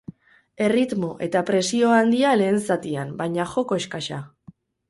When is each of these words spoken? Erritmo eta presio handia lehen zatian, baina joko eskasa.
Erritmo 0.67 1.09
eta 1.25 1.43
presio 1.51 1.93
handia 1.97 2.33
lehen 2.41 2.59
zatian, 2.71 3.15
baina 3.23 3.49
joko 3.55 3.81
eskasa. 3.83 4.23